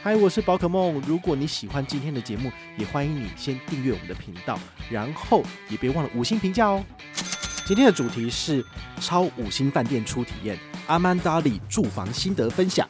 [0.00, 1.02] 嗨，我是宝可梦。
[1.04, 4.56] 如果你喜欢今天的节目，也欢迎你先订阅我们的频道，
[4.88, 6.84] 然后也别忘了五星评价哦。
[7.66, 8.64] 今天的主题是
[9.00, 10.56] 超五星饭店初体验，
[10.86, 12.88] 阿曼达里住房心得分享。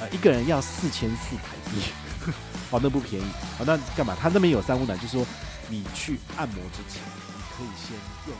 [0.00, 2.32] 呃，一个人要四千四台币，
[2.72, 3.24] 哦，那不便宜。
[3.58, 4.16] 好，那干嘛？
[4.18, 5.26] 他那边有三温暖，就是说
[5.68, 7.94] 你去按摩之前，你可以先
[8.28, 8.34] 用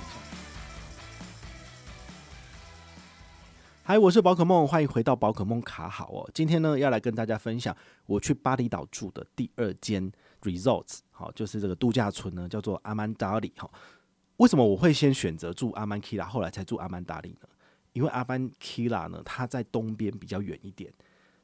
[3.92, 6.30] 嗨，我是宝可梦，欢迎回到宝可梦卡好哦。
[6.32, 10.10] 今天呢，要来跟大家分享我去巴厘岛住的第二间
[10.40, 13.52] resorts，好，就是这个度假村呢，叫做阿曼达里。
[13.58, 13.70] 哈，
[14.38, 17.48] 为什么我会先选择住阿曼 Kila，后来才住阿曼达里呢？
[17.92, 20.90] 因为阿曼 Kila 呢，它在东边比较远一点，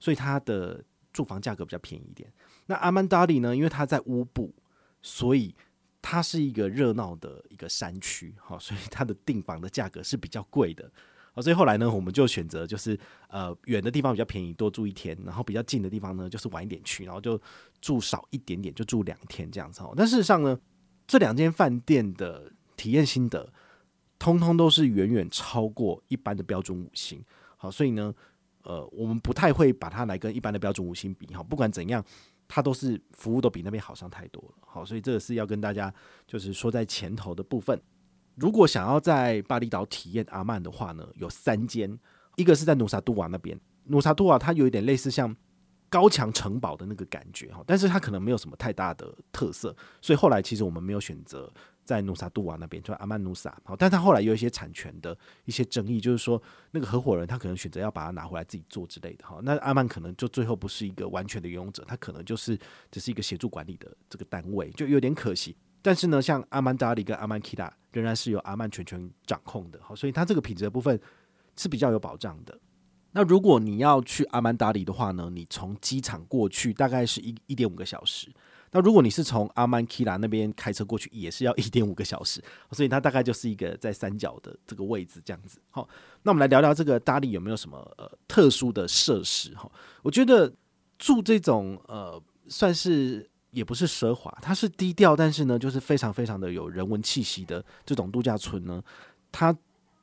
[0.01, 2.33] 所以它的住房价格比较便宜一点。
[2.65, 4.55] 那阿曼达里呢，因为它在乌布，
[5.03, 5.55] 所以
[6.01, 10.91] 它是一个热闹的一个山区，好，所以它的订房的价格是比较贵的。
[11.35, 12.99] 啊所以后来呢，我们就选择就是
[13.29, 17.41] 呃远的地方比较便宜，多住一天，然后比较近的地方呢，就是晚一点去，然后就
[17.81, 19.95] 住少一点点，就住两天这样子哦。
[19.97, 20.59] 但事实上呢，
[21.07, 23.53] 这两间饭店的体验心得，
[24.19, 27.25] 通通都是远远超过一般的标准五星。
[27.57, 28.13] 好，所以呢，
[28.63, 31.33] 呃，我们不太会把它来跟一般的标准五星比。
[31.35, 32.05] 好，不管怎样，
[32.49, 34.55] 它都是服务都比那边好上太多了。
[34.67, 35.93] 好，所以这个是要跟大家
[36.27, 37.81] 就是说在前头的部分。
[38.39, 41.99] 如果想要在巴厘岛体验阿曼的话呢，有三间，
[42.37, 45.35] 一个是在努萨杜瓦那边，努萨杜瓦它有一点类似像
[45.89, 62.57] 高墙城堡的那个感觉哈，但是它可能没有什么太大的特色，所以后来其实我们没有选择在努萨杜瓦那边，就阿曼努萨，好，但它后来有一些产权的一些争议，就是说那个合伙人他可能选择要把它拿回来自己做之类的哈，那阿曼可能就最后不是一个完全的拥有者，他可能就是
[62.91, 65.57] 只是一个协助管理的这个单位，就有点可惜。
[65.81, 71.01] 但是呢，像阿曼达里跟阿曼 Kida 仍然是由阿曼全权掌控的，好，所以它这个品质的部分
[71.57, 72.59] 是比较有保障的。
[73.13, 78.31] 那如果你要去阿曼达里的话呢，你从机场过去大概是一一点五个小时。
[78.71, 82.43] 那如果你是从阿曼 Kila 那边开车过去，也是要 一点五个小时。
[82.73, 85.59] 所以它大概就是一个在三角的这个位置这样子。
[85.71, 85.89] 好，
[86.23, 89.55] 那我们来聊聊这个达里有没有什么呃特殊的设施？
[89.55, 89.71] 哈，
[90.03, 90.53] 我觉得
[90.99, 93.31] 住这种呃算是。
[93.51, 98.83] 也不是奢华，它是低调，但是呢，就是非常非常的有人文气息的这种度假村呢。
[99.33, 99.57] 它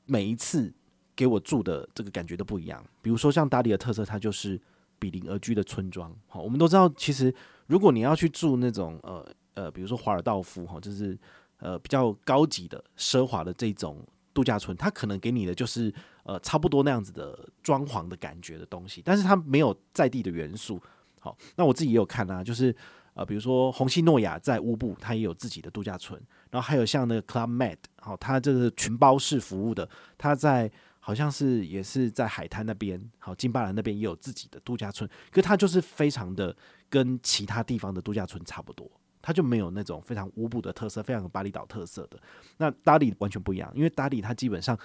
[0.05, 0.73] 每一次
[1.15, 2.83] 给我住的这个感觉都不一样。
[3.01, 4.59] 比如说像达里的特色，它就是
[4.97, 6.11] 比邻而居的村庄。
[6.27, 7.33] 好，我们都知道，其实
[7.67, 11.17] 如果你要去住那种呃呃，比如说华尔道夫哈，就是
[11.59, 20.81] 呃比较高级的奢华的这种度假村，它可能给你的就是呃差不多那样子的装潢的感觉的东西，但是它没有在地的元素。
[21.19, 22.75] 好，那我自己也有看啊，就是。
[23.15, 26.21] 呃，比如说红西诺亚在乌布，它也有自己的度假村。
[26.51, 35.09] 然后还有像那个 Club Med，好，它这个群包式服务的，它在好像是也是在海滩那边，好，金巴兰那边也有自己的度假村。
[35.31, 36.55] 可它就是非常的
[36.89, 38.89] 跟其他地方的度假村差不多，
[39.21, 42.19] 它就没有那种非常乌布的特色，非常有巴厘岛特色的。
[42.57, 44.77] 那达里完全不一样，因为达里它基本上。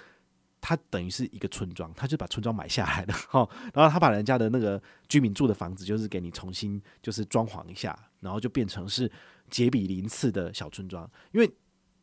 [0.63, 9.11] 它等于是一个村庄，他就把村庄买下来了，哈， 然后他把人家的那个居民住的房子，就是给你重新就是装潢一下，然后就变成是
[9.49, 11.09] 杰比林次的小村庄。
[11.33, 11.51] 因为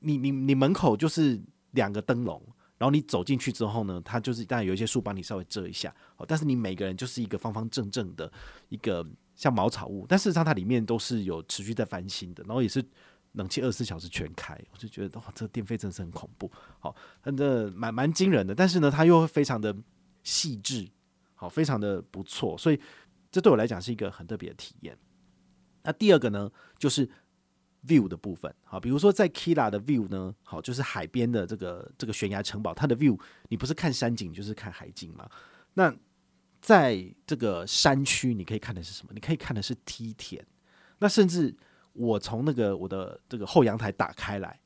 [0.01, 1.41] 你你你门口就是
[1.71, 2.43] 两个灯笼，
[2.77, 8.31] 然后你走进去之后呢，它就是当然有一些树帮你稍微遮一下，哦，但是你每个人就是一个方方正正的
[8.69, 9.03] 一个
[9.35, 12.85] 像茅草屋，但事实上它里面都是有持续在翻新的，然后也是。
[13.33, 16.51] 冷气二十四小时全开，我就觉得哇，这个电费真的是很恐怖。
[16.81, 19.77] 好，真的蛮蛮惊人的，但是呢，它又非常的
[20.25, 20.89] 细致，
[21.35, 22.81] 好，非常的不错，所以
[23.31, 24.99] 这对我来讲是一个很特别的体验。
[25.83, 27.09] 那第二个呢，就是
[27.87, 28.55] view 的部分。
[28.65, 33.19] 好，比如说在 Kila 的 view 呢，好，就是海边的这个这个悬崖城堡，它的 view
[33.49, 35.29] 你不是看山景就是看海景嘛？
[35.75, 35.95] 那
[36.61, 39.13] 在这个山区，你可以看的是什么？
[39.15, 40.45] 你可以看的是梯田，
[40.99, 41.57] 那甚至。
[41.95, 44.61] 我从那个我的这个后阳台打开来，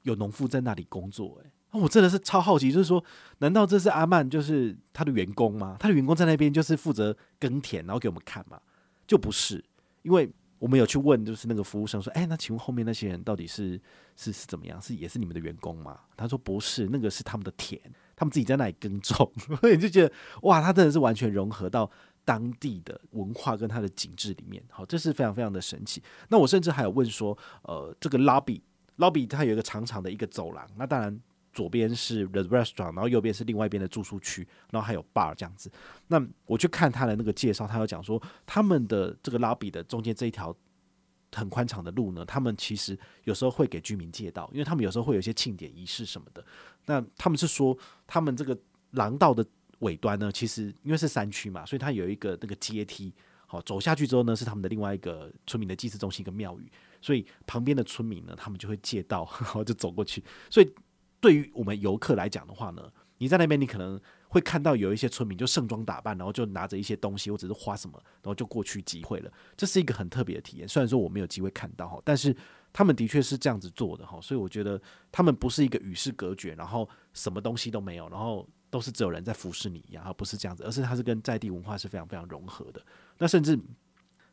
[0.00, 3.04] 有农夫在那里工作，欸，哎，我真的是超好奇，就是说，
[3.38, 5.76] 难道这是阿曼就是他的员工吗？
[5.78, 8.58] 他的员工在那边就是负责耕田，然后给我们看吗？
[9.06, 9.62] 就不是，
[10.00, 13.80] 因为我们有去问，就是那个服务生说，哎，那请问后面那些人到底是
[14.14, 14.80] 是是怎么样？
[14.80, 15.98] 是也是你们的员工吗？
[16.16, 17.80] 他说不是，那个是他们的田，
[18.14, 19.28] 他们自己在那里耕种，
[19.60, 21.90] 所以就觉得哇，他真的是完全融合到。
[22.22, 26.00] 当地的文化跟它的景致里面，好，这是非常非常的神奇。
[26.28, 28.60] 那我甚至还有问说，呃，这个 lobby
[28.98, 31.18] lobby 它有一个长长的一个走廊，那当然
[31.52, 35.70] 左边是 the restaurant，然后右边是另外一边的住宿区，然后还有 bar 这样子。
[36.08, 40.56] 那我去看他的那个介绍，他有讲说，他们的这个 lobby 的中间这一条
[41.32, 46.44] 很宽敞的路呢，他们其实有时候会给居民借道，因为他们有时候会有一些庆典仪式什么的。
[46.86, 47.76] 那他们是说，
[48.06, 48.56] 他们这个
[48.92, 49.44] 廊道的
[49.80, 53.12] 尾端呢，其实因为是山区嘛，所以它有一个那个阶梯，
[53.46, 56.70] 好走下去之后呢，是他们的另外一个村民的祭祀中心，一个庙宇。
[57.00, 60.22] 所以旁边的村民呢，他们就会借道，然后就走过去。
[60.50, 60.70] 所以
[61.20, 69.30] 对于我们游客来讲的话呢，你在那边，你可能会看到有一些村民就盛装打扮，然后就拿着一些东西或者是花什么，然后就过去集会了。
[69.56, 70.66] 这是一个很特别的体验。
[70.66, 72.34] 虽然说我没有机会看到哈，但是
[72.72, 74.18] 他们的确是这样子做的哈。
[74.20, 74.80] 所以我觉得
[75.12, 82.80] 他们不是一个与世隔绝，然后什么东西都没有，然后都是只有人在服侍你一样，而不是这样子，而是它是跟在地文化是非常非常融合的。
[83.18, 83.58] 那甚至。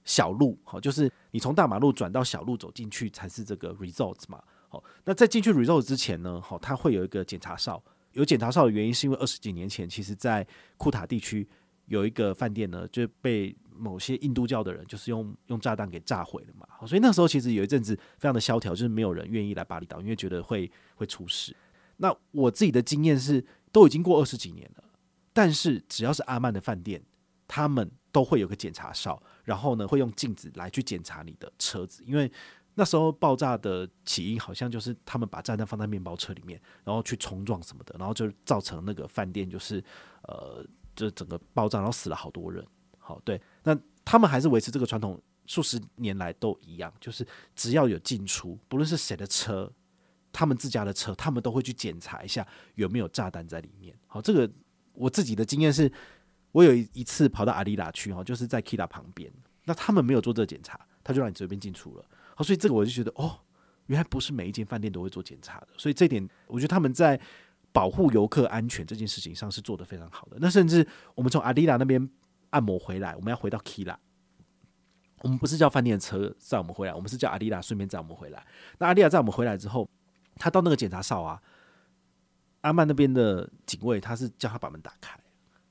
[0.05, 4.41] 小路好，就是你从大马路转到小路走进去才是这个 resorts 嘛。
[5.05, 7.81] 那在进去 resort 之前呢，好，它会有一个检查哨。
[8.13, 10.45] 有检查哨的原因是因为二十几年前，其实在
[10.77, 11.47] 库塔地区
[11.85, 16.67] 有一个饭店呢，就被某些印度教的人就是用用炸弹给炸毁了嘛。
[16.87, 21.55] 所以那时候其实有一阵子非常的萧条，就是没有人愿意来巴厘岛，因为觉得会会出事。
[21.97, 24.83] 那我自己的经验是，都已经过二十几年了，
[25.31, 27.03] 但是只要是阿曼的饭店，
[27.47, 29.21] 他们都会有个检查哨。
[29.43, 32.29] 然后呢，会用镜子来去检查你的车子，因为
[32.79, 39.83] 那时候爆炸的起因好像就是他们把炸弹放在面包车里面，然后去冲撞什么的，然后就造成那个饭店就是
[40.21, 40.63] 呃，
[40.95, 42.63] 就整个爆炸，然后死了好多人。
[42.99, 43.75] 好，对，那
[44.05, 47.25] 他们还是维持这个传统，数十年来都一样，就是
[47.55, 49.71] 只要有进出，不论是谁的车，
[50.31, 53.97] 他们自家的车，他们都会去检查一下有没有炸弹在里面。
[54.05, 54.47] 好，这个
[54.93, 55.91] 我自己的经验是。
[56.53, 59.31] 我有一次跑到阿里拉去哈，就是在 Kira 旁边，
[59.65, 62.05] 那他们没有做这个检查，他就让你随便进出了。
[62.37, 63.39] 好，所以这个我就觉得哦，
[63.87, 67.19] 原来不是每一间饭店都会做检查的，所以这点我觉得他们在
[67.71, 70.37] 保护游客安全这件事情上是做得非常好的。
[70.39, 72.07] 那甚至我们从阿里拉那边
[72.51, 73.95] 按摩回来，我们要回到 Kira，
[75.23, 78.45] 我们不是叫饭店的车载我们回来，我们是叫阿里拉顺便载我们回来。
[78.77, 79.89] 那阿里拉载我们回来之后，
[80.35, 81.41] 他到那个检查哨啊，
[82.61, 85.19] 阿曼那边的警卫他是叫他把门打开。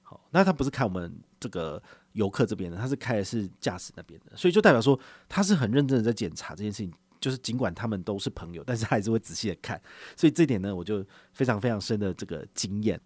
[0.03, 1.81] 好，那他不是看我们这个
[2.17, 4.99] 游客这边的，他是开的是驾驶那边的，所以就代表说
[5.29, 6.93] 他是很认真的在检查这件事情。
[7.19, 9.81] 就是尽管他们都是朋友，但是还是会仔细的看。
[10.15, 13.01] 所以这点呢，我就非常非常深的这个经验。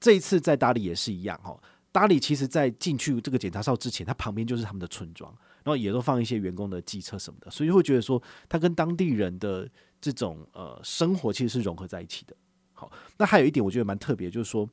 [0.00, 1.56] 这一次在达里也是一样哈，
[1.92, 5.30] 达里其实在进去这个检查哨之前，他旁边就是他们的村庄，
[5.62, 9.70] 然后也都放一些员工的机车什么的，所以就会觉得说他跟当地人的
[10.00, 12.34] 这种呃生活其实是融合在一起的。
[12.72, 14.68] 好，那还有一点我觉得蛮特别，就是说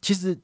[0.00, 0.36] 其实。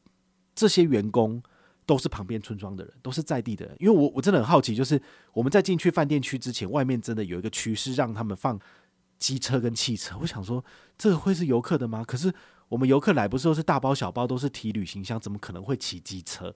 [0.53, 1.43] 这些员工
[1.91, 3.75] 都是旁边村庄的人，都是在地的人。
[3.81, 5.03] 因为我我真的很好奇，就是
[5.33, 8.57] 我们在进去饭店区之前，外面真的有一个区是让他们放
[9.19, 10.17] 机车跟汽车。
[10.21, 10.65] 我想说，
[10.97, 12.05] 这个会是游客的吗？
[12.07, 12.33] 可是
[12.69, 16.55] 我们游客来不是都是大包小包，都是提旅行箱，怎么可能会骑机车？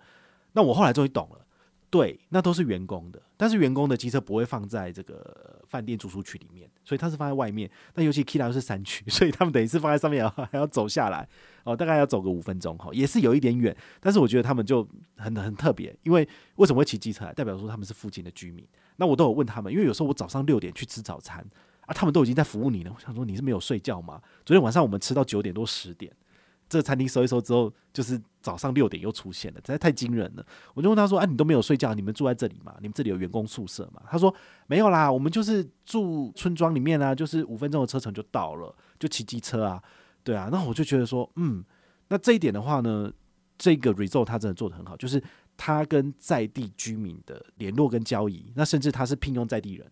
[0.53, 1.45] 那我后来终于懂了。
[1.94, 7.70] 对，那都是员工的，但是员工的机车不会放在这个饭店住宿区里面，所以他是放在外面。
[7.94, 11.29] 那尤其 Kira 是山区，所以他们等于是放在上面，还要走下来
[11.62, 13.76] 哦，大概要走个五分钟哈，也是有一点远。
[14.00, 17.32] 但是我觉得他们就很很特别，因为为什么会骑机车来？
[17.32, 18.67] 代表说他们是附近的居民。
[18.97, 21.47] 那我都有问他们，因为有时候我早上六点去吃早餐
[21.82, 22.90] 啊，他们都已经在服务你了。
[22.93, 24.20] 我想说你是没有睡觉吗？
[24.44, 26.12] 昨天晚上我们吃到九点多十点。
[26.75, 30.44] 这个餐厅收一收之后，就是早上六点又出现了，实在太惊人了。
[30.75, 31.94] 我就问他说：“哎、啊，你都没有睡觉？
[31.94, 32.75] 你们住在这里吗？
[32.81, 34.35] 你们这里有员工宿舍吗？”他说
[34.67, 39.81] ：“没有啦，我们就是住村庄里面啊，就是五分钟的车程就到了，就骑机车啊，
[40.25, 41.65] 对啊。”那我就觉得说，嗯，
[42.09, 43.12] 那这一点的话呢，
[43.57, 45.23] 这个 resort 他真的做得很好，就是
[45.57, 49.88] 他跟在地居民的联络跟交易，那甚至他是聘用在地人，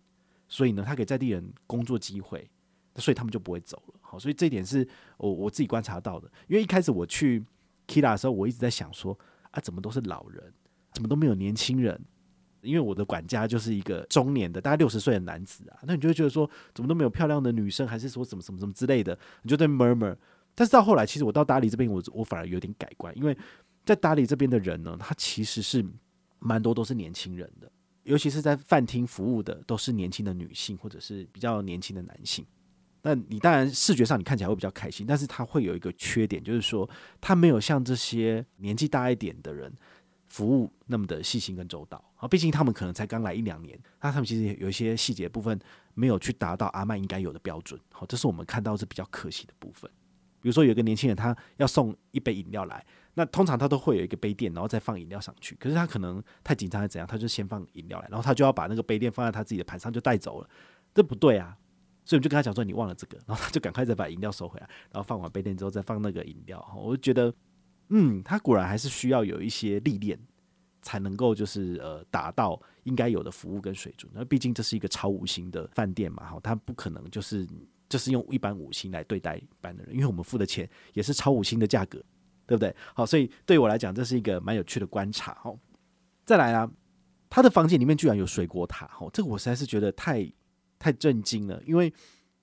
[0.49, 2.51] 所以呢，他给在地人工作机会。
[2.97, 6.31] 所以他们就不会走了，好，所以这一点是我我自己观察到的。
[6.49, 7.45] 因为一开始我去
[7.87, 9.19] Kira 的时候，我一直在想说
[9.51, 10.53] 啊，怎么都是老人，
[10.93, 11.99] 怎么都没有年轻人？
[12.61, 20.17] 因为我的管家就是一个中年的，大概六十岁的男子啊，那你就会觉得说，怎么都没有漂亮的女生，还是说什么什么什么之类的，你就在 murmur。
[20.55, 23.37] 但是到后来，其实我到达里这边，我我反而有点改观，因为
[23.85, 25.85] 在达里这边的人呢，他其实是
[26.39, 27.73] 蛮多都是年轻人的，
[28.05, 32.47] 尤其是在饭厅服务的都是年轻的女性或者是比较年轻的男性。
[33.03, 36.89] 那你当然视觉上你看起来会比较开心，但是他会有一个缺点，就是说
[37.21, 39.73] 他没有像这些年纪大一点的人
[40.29, 42.29] 服务那么的细心跟周到啊。
[42.29, 45.59] 毕竟他们可能才刚来一两年，那他们其实有一些细节部分
[45.95, 47.81] 没有去达到阿曼应该有的标准。
[47.91, 49.91] 好，这是我们看到是比较可惜的部分。
[50.41, 55.57] 比如说有一个年轻人，他要送一杯饮料来，那通常他都会有一个杯垫，然后再放饮料上去。
[55.57, 60.49] 可是他可能太紧张还是怎样，他就先放饮料来，然后他就要把那个杯垫放在他自己的盘上就带走了，
[60.95, 61.57] 这不对啊。
[62.05, 66.65] 所以我们就跟他讲说，你忘了这个，然后他就赶快再把饮料收回来，然后放完杯垫之后再放那个饮料。
[66.77, 67.33] 我就觉得，
[67.89, 70.19] 嗯，他果然还是需要有一些历练，
[70.83, 74.11] 才能够就是呃达到应该有的服务跟水准。
[74.15, 77.47] 那毕竟这是一个超五星的饭店嘛，哈，他不可能就是
[77.89, 82.03] 就是用一般五星来对待一般的人，因为我们付的钱也是超五星的价格，
[82.47, 82.75] 对不对？
[82.95, 85.35] 好，所以对我来讲，这是一个蛮有趣的观察。
[85.35, 85.55] 哈，
[86.25, 86.69] 再来啊，
[87.31, 90.29] 他的房间里面居然有水果塔，哈，这个我实在是觉得太
[90.83, 91.93] 太震惊了，因为。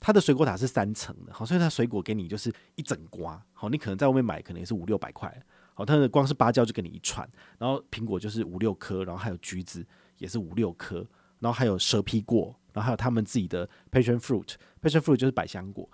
[0.01, 5.29] 它的水果塔是三层的，好，所以它水果给你就是一整瓜，好，你可能在外面买可能也是五六百块，
[5.74, 9.86] 好，它的光是芭蕉就给你一串，然后苹果就是五六颗，然后还有橘子
[10.17, 11.05] 也是五六颗，
[11.39, 15.91] 然后还有蛇皮果，然后还有他们自己的 passion fruit，passion fruit 就是百香果。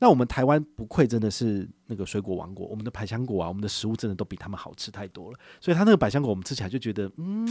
[0.00, 7.46] 那我们台湾不愧真的是那个水果王国，我们的百香果啊，我们的食物真的都比他们好吃太多了，所以它那个百香果我们吃起来就觉得，嗯，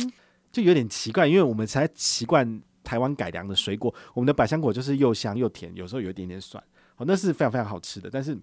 [0.51, 2.61] 就有点奇怪，因为我们才习惯。
[2.83, 6.63] 台湾改良的水果，我们的百香果就是又香又甜，有时候有一点点酸，
[6.95, 8.09] 好，那是非常非常好吃的。
[8.09, 8.37] 但是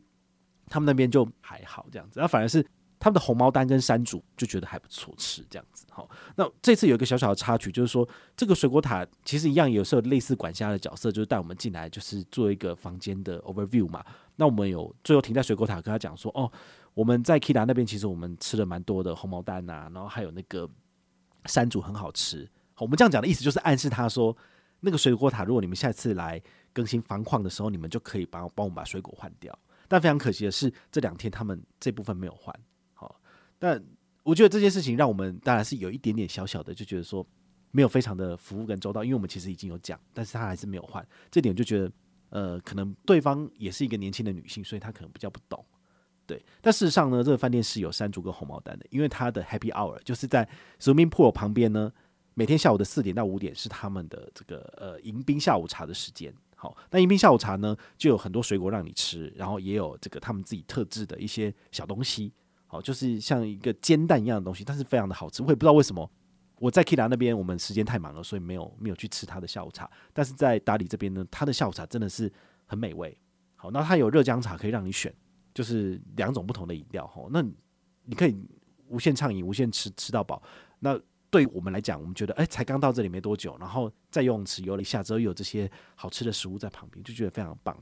[0.67, 2.65] 他们那边就还好这样子，那反而是
[2.99, 5.87] 他们的红毛丹跟山竹就觉得还不错吃这样子。
[5.91, 14.05] 好，那这次有一个小小的插曲，就是说这个水果塔其实一样，有时候类似管家的角色，就是带我们进来，就是做一个房间的 overview 嘛。
[14.37, 16.51] 那我们有最后停在水果塔，跟他讲说，哦，
[16.95, 20.69] 我们在 Kira 那边其实我们吃了蛮多的红毛丹呐、然后还有那个
[21.47, 22.49] 山竹很好吃。
[22.81, 24.37] 我们这样讲的意思就是暗示他说，
[24.81, 26.41] 那个水果塔，如果你们下次来
[26.73, 29.57] 更新房况的时候，你们就可以帮帮我们把水果换掉。
[29.87, 32.55] 但非常可惜的是，这两天他们这部分没有换。
[32.95, 33.21] 好，
[33.59, 33.83] 但
[34.23, 37.27] 我觉得这件事情让我们当然是有一点点小小的，就觉得说
[37.73, 41.05] 没有非常的服务跟周到，因为我们其实已经有讲，但是他还是没有换。
[41.31, 41.93] 这点就觉得，
[42.29, 45.65] 呃，可能对方也是一个年轻的女性，所以她可能比较不懂。
[46.25, 51.93] 对，但事实上呢，这个饭店是有山竹跟红毛丹的，因为它的 Happy Hour 就是在 Swimming Pool 旁边呢。
[52.35, 56.33] 每天下午的四点到五点是他们的这个呃迎宾下午茶的时间。
[56.55, 62.33] 好，那迎宾下午茶呢，就有很多水果让你吃，然后也有这个他们自己特制的一些小东西。
[62.67, 65.43] 好，就是像一个煎蛋一样的东西，但是非常的好吃。
[65.43, 66.09] 我也不知道为什么
[66.59, 69.91] 我在 Kira 那边我们时间太忙了，所以没有没有去吃他的下午茶。
[70.13, 72.31] 但是在达里这边呢，他的下午茶真的是
[72.67, 73.19] 很美味。
[73.57, 75.13] 好，那他有热姜茶可以让你选，
[75.53, 77.07] 就是两种不同的饮料。
[77.07, 77.43] 哈，那
[78.05, 78.37] 你可以
[78.87, 80.43] 无限畅饮，无限吃吃到饱。
[80.79, 87.77] 那对我们来讲，我们觉得，哎，才刚到这里没多久，然后在游泳池游了一下之后，有这些好吃的食物在旁边，就觉得非常棒。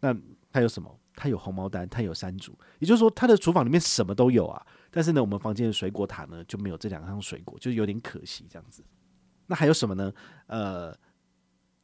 [0.00, 0.14] 那
[0.52, 1.00] 它有什么？
[1.16, 4.64] 它有红毛丹，它有山竹，也就是说，它的厨房里面什么都有啊。
[4.90, 8.84] 但是呢，我们房间的水果塔呢就没有这两样水果，就有点可惜这样子。
[9.46, 10.12] 那还有什么呢？
[10.46, 10.96] 呃，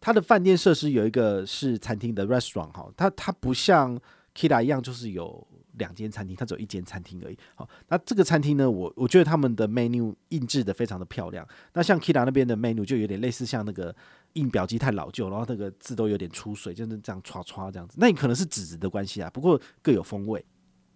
[0.01, 3.99] 它的饭店设施有一个是餐厅的 restaurant 哈，它它不像
[4.35, 5.47] Kira 一样，就是有。
[5.79, 7.39] 两间餐厅，它只有一间餐厅而已。
[7.55, 11.47] 好，那这个餐厅呢，我我觉得他们的 menu 印制的非常的漂亮。
[11.73, 13.95] 那像 Kira 那边的 menu 就有点类似像那个
[14.35, 17.97] 印表机太老旧，然后那个字都有点出水，就是这样刷刷这样子。
[17.99, 20.45] 那你可能是纸质的关系啊，不过各有风味。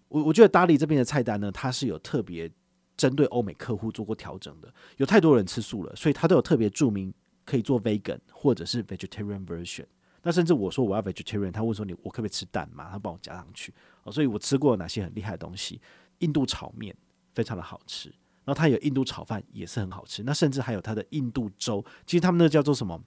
[0.07, 2.49] 我我觉得达利这边的菜单呢，它是有特别
[2.95, 4.73] 针对欧美客户做过调整的。
[4.97, 7.13] 有太多人吃素了，所以它都有特别注明
[7.43, 9.85] 可以做 vegan 或者是 vegetarian version。
[10.27, 12.89] 那甚至我说我要 vegetarian，他问说你我可不可以吃蛋嘛？
[12.89, 13.71] 他帮我加上去。
[14.01, 15.79] 哦，所以我吃过哪些很厉害的东西？
[16.17, 16.95] 印度炒面
[17.35, 18.09] 非常的好吃，
[18.43, 20.23] 然后它有印度炒饭也是很好吃。
[20.23, 22.99] 那甚至还有它的印度粥，其实他们那叫做什么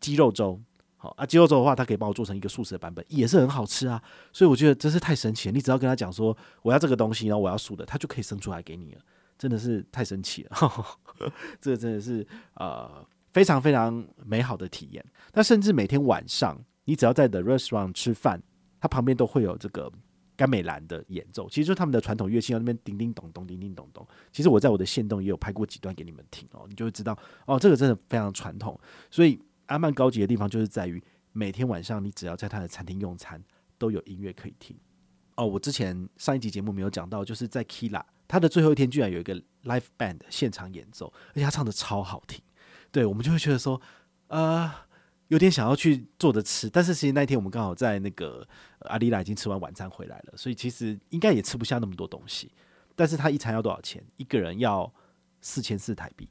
[0.00, 0.58] 鸡肉粥？
[0.96, 4.02] 好啊，鸡肉粥的话，它可以帮我做成一个素食的版本，也是很好吃啊。
[4.32, 5.52] 所以我觉得真是太神奇了。
[5.52, 9.00] 你只要跟他讲说我要这个东西，然后我要素的，他就可以生出来给你了，
[9.36, 10.56] 真的是太神奇了。
[11.60, 13.06] 这个真的是呃。
[13.34, 15.04] 非常非常美好的体验。
[15.34, 18.40] 那甚至每天晚上，你只要在 The Restaurant 吃饭，
[18.80, 19.92] 它旁边都会有这个
[20.36, 24.06] 甘美兰的演奏，其实就是他们的传统乐器，在那边叮叮咚咚，叮叮咚咚。
[24.32, 28.78] 其实我在我的线动也有拍过几段给你们听哦，你就会知道哦，这个真的非常传统。
[29.10, 33.42] 所以阿曼高级的地方就是在于每天晚上，你只要在他的餐厅用餐，
[33.78, 34.76] 都有音乐可以听。
[35.36, 42.40] 哦，我之前上一集节目没有讲到，就是在 Kila 他的最后一天居然有一个 Live Band 现场演奏，而且他唱的超好听。
[42.94, 43.80] 对，我们就会觉得说，
[44.28, 44.72] 呃，
[45.26, 48.46] 有点想要去坐着吃，但是其实那天我们刚好在那个
[48.82, 52.52] 阿里拉已经吃完晚餐回来了，所以其实应该也吃不下那么多东西。
[52.94, 54.00] 但是他一餐要多少钱？
[54.16, 54.94] 一个人要
[55.40, 56.28] 四千四台币，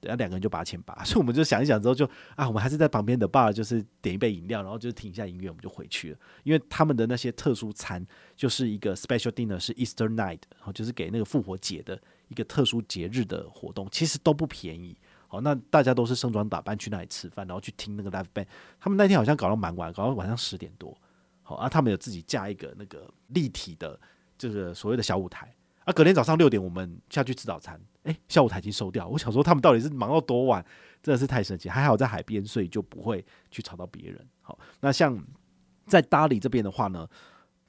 [0.00, 0.94] 对，要两个人就八千八。
[1.04, 6.18] 所以我们就想一想之后就，就啊，我们还是在旁边的 bar 就是点一杯饮料，然后就听一下音乐，我们就回去了。
[6.44, 8.02] 因为他们的那些特殊餐
[8.34, 14.96] 就是一个 special dinner，是 Easter night，然后就是给那个复活节的一个特殊节日的活动，其实都不便宜。
[15.32, 18.46] 哦，那大家都是盛装打扮去那里吃饭，然后去听那个 live band。
[18.78, 20.94] 他们那天好像搞到蛮晚，搞到晚上十点多。
[21.42, 23.98] 好啊，他们有自己架一个那个立体的
[24.36, 25.50] 这个所谓的小舞台。
[25.84, 29.08] 啊，隔天早上六点我们下去吃早餐，诶，小舞台已经收掉。
[29.08, 30.64] 我想说他们到底是忙到多晚，
[31.02, 31.68] 真的是太神奇。
[31.68, 34.28] 还好在海边，所以就不会去吵到别人。
[34.42, 35.18] 好，那像
[35.86, 37.08] 在达里这边的话呢，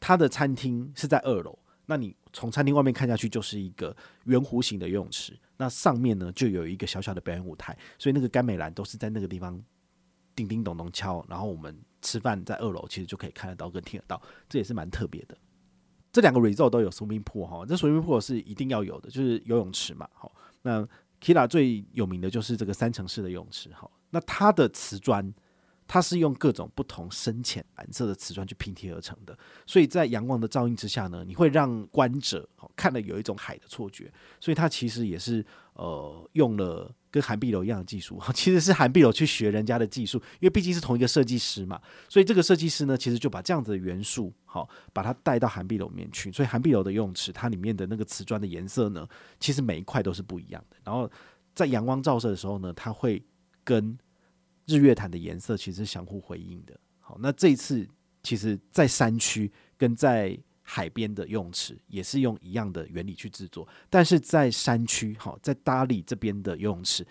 [0.01, 9.61] 他的餐厅是在二楼，那你从餐厅外面看下去就是一个圆弧形的游泳池，那上面呢就有一个小小的表演舞台，所以那个甘美兰都是在那个地方
[10.35, 15.37] 叮叮咚咚敲，然后我们吃饭在二楼其实就可以看得到跟听得到，这也是蛮特别的。
[16.11, 20.09] 这两个 resort 都有 swimming pool 哈，这 swimming pool 是一定要有的，就是游泳池嘛。
[20.13, 20.31] 好，
[20.61, 20.87] 那
[21.21, 25.33] Kila 最有名的就是这个三层式的泳池，好，那它的瓷砖。
[25.93, 34.11] 它是用各种不同深浅蓝色的瓷砖去拼贴而成的，所以在阳光的照映之下呢，你会让观者看了有一种海的错觉。
[34.39, 41.79] 所以它其实也是呃用了跟韩碧楼一样的技术， 其实是韩碧楼去学人家的技术，因为毕竟是同一个设计师嘛。
[42.09, 46.31] 所以这个设计师呢，其实就把这样子的元素好把它带到韩碧楼面去。
[46.31, 49.07] 所以韩碧楼的游泳池，它里面的那个瓷砖的颜色呢，
[49.39, 50.77] 其实每一块都是不一样的。
[50.83, 51.07] 然后
[51.53, 53.23] 在阳光照射的时候呢，它会
[53.63, 53.95] 跟
[54.65, 56.79] 日月潭的颜色其实是相互回应的。
[56.99, 57.87] 好，那这一次
[58.21, 67.05] 其实，在山区跟在海边的游泳池也是用一样的原理去制作，但是在山区，好，在大理这边的游泳池，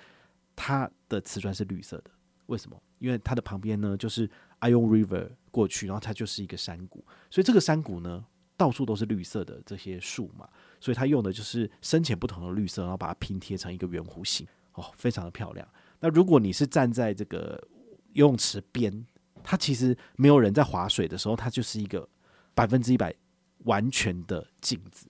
[0.57, 2.11] 它的瓷砖是绿色的。
[2.47, 2.83] 为什么？
[2.99, 4.27] 因为它的旁边呢，就是
[4.61, 8.25] Ion River 过去，然后它就是一个山谷，所以这个山谷呢，
[8.57, 10.49] 到处都是绿色的这些树嘛，
[10.81, 15.69] 所以它用的就是深浅不同的绿色，然后把它拼贴成一个圆弧形，哦，非常的漂亮。
[16.05, 17.63] 那如果你是站在这个
[18.13, 19.07] 游泳池边，
[19.45, 22.07] 它其实没有人在划水的时候，它就是一个
[22.55, 23.15] 百分之一百
[23.59, 25.07] 完全的镜子，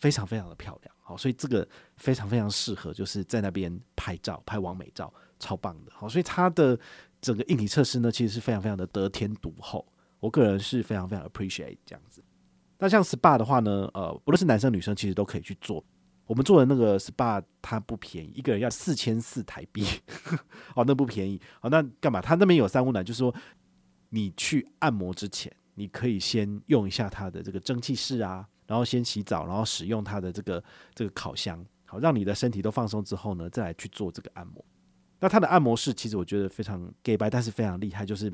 [0.00, 0.94] 非常非常的漂亮。
[1.02, 5.92] 好，所以这个非常非常适合就是在那边拍照、拍完美照，超棒的。
[5.94, 6.78] 好，所以它的
[7.20, 9.86] 整个硬体设施呢，其实是非常非常的得天独厚。
[10.18, 12.24] 我个人是非常非常 appreciate 这样子。
[12.78, 15.84] 那像 SPA 的话呢，呃，不论是男生女生，其实都可以去做。
[16.32, 19.84] 我们做的那个 SPA 它不便宜，一个人要四千四台币，
[20.74, 21.38] 哦，那不便宜。
[21.60, 22.22] 哦，那干嘛？
[22.22, 23.34] 他那边有三温暖，就是说
[24.08, 34.64] 你去按摩之前，你可以先用一下它的这个蒸汽室啊，然后先洗澡，然后使用它的这个这个烤箱，好，让你的身体都放松之后呢，再来去做这个按摩。
[35.20, 38.32] 那它的按摩室其实我觉得非常假掰，但是非常厉害，就是。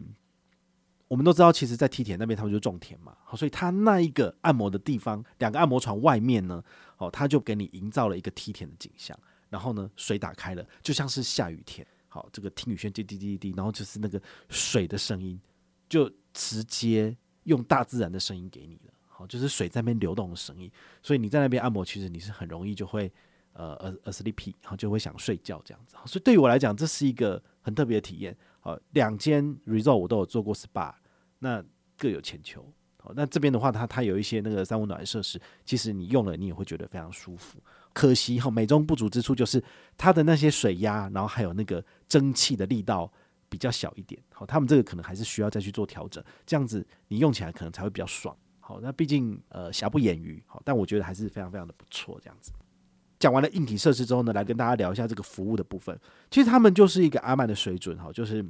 [1.08, 6.62] 我们都知道，其实，在梯田那边，他们就种田嘛，好，所以他那一个按摩的地方，两个按摩床外面呢，
[6.98, 9.18] 哦，他就给你营造了一个梯田的景象。
[9.50, 15.40] 然后呢，水打开了，就像是下雨天，好，这个听雨轩滴滴滴滴，然后就是那个水的声音，
[15.88, 20.70] 就直接用大自然的声音给你了，好，就是水在那边流动的声音。
[21.02, 23.10] 所以你在那边按摩，其实你是很容易就会
[23.54, 25.96] 呃呃呃 sleep，然后就会想睡觉这样子。
[26.04, 28.34] 所以对于我来讲，这是一个很特别的体验。
[28.60, 30.94] 好，两间 resort 我都有做过 SPA，
[31.38, 31.62] 那
[31.98, 32.64] 各有千秋。
[32.96, 37.62] 好，那这边的话，它它有一些那个三温暖设施，其实你用了你也会觉得非常舒服。
[37.92, 39.62] 可惜哈，美中不足之处就是
[39.98, 43.12] 它的那些水压，然后还有那个蒸汽的力道
[43.50, 44.18] 比较小一点。
[44.32, 48.34] 好，他们这个可能还是需要再去做调整，这样子你用起来可能才会比较爽。
[48.58, 52.50] 好，那毕竟呃瑕不掩瑜，好，但我觉得还是非常非常的不错，这样子。
[53.18, 55.98] 讲完了硬体设施之后呢，来跟大家聊一下这个服务的部分。
[56.30, 58.42] 其实他们就是一个阿曼的水准哈，就是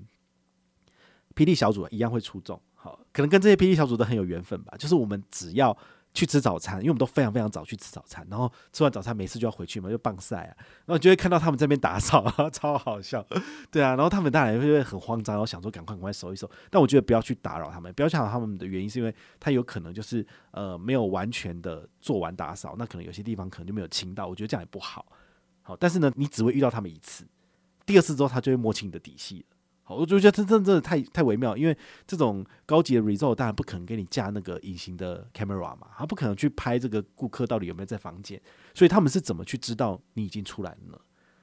[1.34, 2.60] 霹雳小组一样会出众。
[2.74, 4.74] 好，可能跟这些霹雳小组都很有缘分吧。
[4.78, 5.76] 就是我们只要
[6.18, 13.24] 去吃早餐，因为我们都非常非常早去吃早餐，然后吃完早餐每次就要回去嘛，就棒晒啊，然后就会看到他们这边打扫， 超好笑。
[13.70, 16.50] 对啊，然后他们当然会很慌张，然后想说赶快赶快收一收。
[16.70, 25.06] 但我觉得不要去打扰他们，不要去打扰他们的原因是因为他有可能就是呃没有完全的做完打扫，那可能有些地方可能就没有清到，我觉得这样也不好。
[25.62, 27.24] 好，但是呢，你只会遇到他们一次，
[27.86, 29.57] 第二次之后他就会摸清你的底细了。
[29.88, 38.40] 我就觉得真真真的太太微妙，因为这种高级的 resort 当然不可能给你架那个隐形的 camera 嘛，他不可能去拍这个顾客到底有没有在房间，
[38.74, 40.98] 所以他们是怎么去知道你已经出来了呢？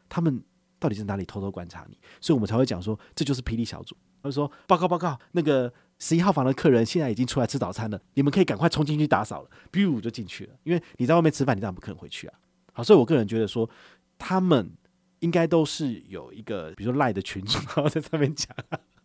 [0.08, 0.44] 他们
[0.80, 1.98] 到底是哪里偷偷观察你？
[2.22, 3.96] 所以我们才会讲说这就是霹雳小组。
[4.22, 12.34] 他说报告报告，那个十一号房的客人现在已经出来吃早餐了，你们可以赶快冲进去打扫了，biu 就进去了，因为你在外面吃饭，你当然不可能回去啊。
[12.74, 13.70] 好，所以我个人觉得说
[14.18, 14.72] 他们
[15.20, 18.48] 应该都是有一个，比如说赖的群主，然后在上面讲。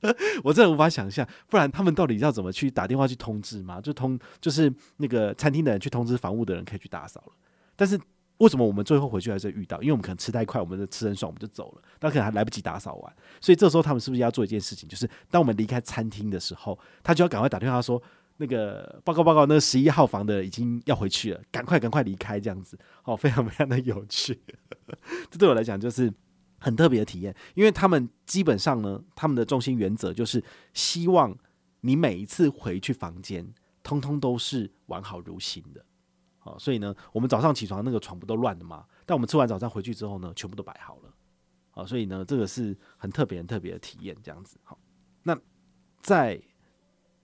[0.43, 3.83] 我真的无法想象，不然他们到底要怎么去打电话去通知吗？
[3.83, 7.33] 就通就是那个餐厅的人去通知房屋的人可以去打扫了。
[7.77, 8.01] 但是
[8.39, 9.79] 为什么我们最后回去还是遇到？
[9.83, 13.13] 因为我们可能吃太快，我们的吃很爽，我们就走了，但可能还来不及打扫完。
[13.43, 14.89] 所以这时候他们是不是要做一件事情？
[14.89, 18.03] 就是当我们离开餐厅的时候，他就要赶快打电话说
[18.41, 24.41] ：“那个报告报告，那十一号房的已经要回去了，赶快赶快离开。”这样子，哦，非常非常的有趣。
[25.31, 26.13] 这对我来讲就是。
[26.63, 31.35] 很特别的体验，因为他们基本上呢，他们的中心原则就是希望
[31.81, 33.51] 你每一次回去房间，
[33.83, 35.83] 通通都是完好如新的。
[36.39, 38.85] 好，所以呢，我们早上起床那个床不都乱的吗？
[39.07, 41.15] 但我们吃完早餐回去之后呢，全部都摆好了。
[41.71, 44.59] 好，所以呢，这个是很特别、很特别的体验，这样子。
[44.63, 44.79] 好，
[45.23, 45.35] 那
[46.03, 46.39] 在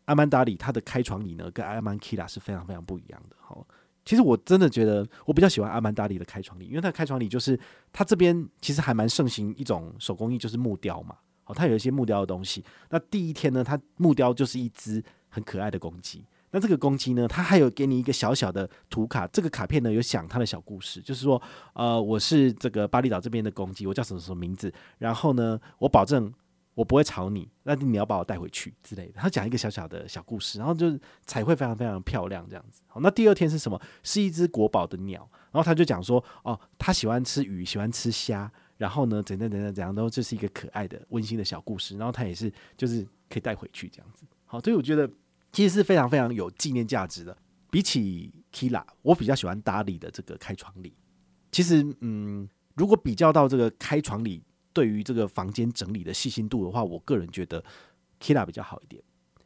[0.07, 3.37] 阿曼达里，它的开床礼呢，跟阿曼 Kila 是非常非常不一样的。
[3.39, 3.65] 好，
[4.05, 7.59] 其实我真的觉得我比较喜欢阿曼达里的开窗礼，因为它的开窗礼就是
[7.93, 11.17] 它这边其实还蛮盛行一种手工艺，就是木雕嘛。
[11.45, 12.65] 好，它有一些木雕的东西。
[12.91, 16.25] 那第一天呢，它木雕就是一只很可爱的公鸡。
[16.53, 21.41] 那这个公鸡呢，它还有给你一个小小的图卡，这个卡片呢有讲它的小故事，就是说，
[21.75, 26.33] 呃，我是这个巴厘岛这边的公鸡，我叫什么什么名字，然后呢，我保证
[26.77, 29.15] 我不会吵你，那你要把我带回去之类的。
[29.17, 32.83] 他讲一个小小的小故事，然后就是彩绘非常非常漂亮这样子。
[32.87, 33.81] 好，那第二天是什么？
[34.05, 44.25] 是一只国宝的鸟，然后他就讲说，哦，他喜欢吃鱼，喜欢吃虾，然后呢，怎样怎样怎样，都这是一个可爱的温馨的小故事，然后他也是就是可以带回去这样子。
[44.45, 45.11] 好，所以我觉得。
[45.53, 47.35] 其实是非常非常有纪念价值的。
[47.71, 50.95] 比起 Kila，我比较喜欢达里的这个开窗礼。
[51.51, 54.43] 其实，嗯，如果比较到这个开窗礼
[54.77, 57.65] 对于这个房间整理的细心度的话，我个人觉得
[58.21, 59.03] Kila 比较好一点。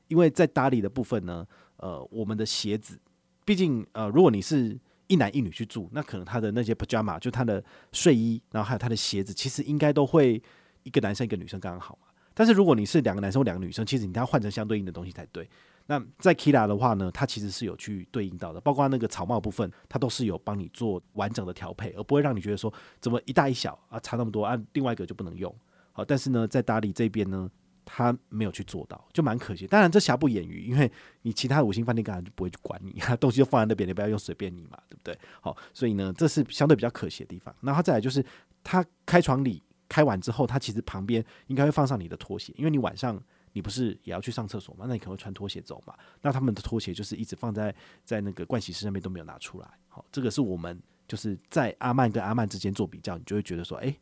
[0.08, 2.98] 因为在搭理的部分呢，呃，我们的鞋子，
[3.44, 7.62] 毕竟呃，如果你是一男一女去住，那可能他的那些 pajama 就他的
[7.92, 10.42] 睡衣，然后还有他的鞋子，其实应该都会
[10.82, 12.08] 一个男生一个女生刚刚好嘛。
[12.34, 15.48] 但是如果你是两个男生或两个女生，其实你要换成相对应的东西才对。
[15.90, 25.52] 那在 Kira 的话呢，它其实是有去对应到的，包括那个草帽部分，它都是有帮你做完整的调配，而不会让你觉得说怎么一大一小啊差那么多啊，另外一个就不能用。
[25.90, 27.50] 好，但是呢，在达里这边呢，
[27.84, 29.66] 它没有去做到，就蛮可惜。
[29.66, 30.88] 当然这瑕不掩瑜，因为
[31.22, 35.18] 你其他五星饭店当然就不会去管你，东西就放在那边，你不要用随便你嘛，对不对？
[35.40, 37.52] 好，所以呢，这是相对比较可惜的地方。
[37.62, 38.24] 那它再来就是，
[38.62, 43.20] 它开床礼开完之后，它其实旁边应该会放上你的拖鞋，因为你晚上。
[43.52, 44.84] 你不是也要去上厕所吗？
[44.86, 45.94] 那你可能会穿拖鞋走嘛？
[46.22, 49.68] 那他们的拖鞋就是一直放在在那个盥洗室那边都没有拿出来。
[49.88, 53.92] 好，这个是我们就是在阿曼跟阿曼之间做比较，你就会觉得说，哎、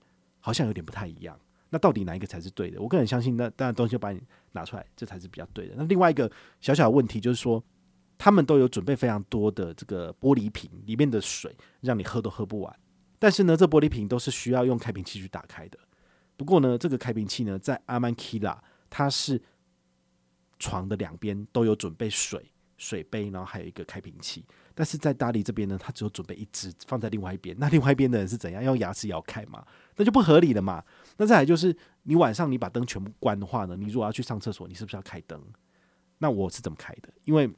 [0.41, 1.39] 好像有点不太一样。
[1.71, 2.81] 那到底哪一个才是对的？
[2.81, 4.21] 我个人相信，那当然东西把你
[4.53, 5.75] 拿出来，这才是比较对的。
[5.77, 6.31] 那另外一个
[6.61, 7.63] 小小的问题就是说，
[8.19, 12.79] 他们都有准备非常多的这个玻璃瓶，里面的水让你喝都喝不完。
[13.19, 15.79] 但是呢，这玻璃瓶都是需要用开瓶器去打开的。
[16.37, 18.59] 不过呢，这个开瓶器呢，在阿曼 Kila。
[18.91, 19.41] 它是
[20.59, 24.45] 床的两边都有准备水水杯，然后还有一个开瓶器。
[24.75, 27.57] 但是在大理这边呢，它只有准备一只放在另外一边。
[27.59, 28.63] 那另外一边的人是怎样？
[28.63, 29.67] 用牙齿咬开嘛？
[29.97, 30.85] 那就不合理了嘛。
[31.17, 35.43] 那再来就是，你晚上你把灯全部关的话呢，你如果要去上厕所，你是不是要开灯？
[36.19, 37.13] 那我是怎么开的？
[37.25, 37.51] 因为